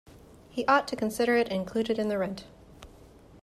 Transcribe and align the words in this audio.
He 0.49 0.65
ought 0.65 0.87
to 0.87 0.95
consider 0.95 1.35
it 1.37 1.49
included 1.49 1.99
in 1.99 2.07
the 2.07 2.17
rent. 2.17 2.45